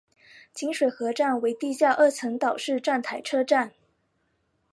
[0.51, 3.71] 锦水河站为地下二层岛式站台车站。